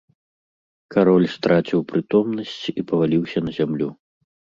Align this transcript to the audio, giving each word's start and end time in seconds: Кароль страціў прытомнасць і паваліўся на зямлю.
Кароль 0.93 1.27
страціў 1.33 1.83
прытомнасць 1.91 2.55
і 2.71 2.81
паваліўся 2.93 3.37
на 3.49 3.55
зямлю. 3.59 3.87